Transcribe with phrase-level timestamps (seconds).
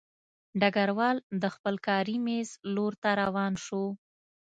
[0.59, 3.83] ډګروال د خپل کاري مېز لور ته روان شو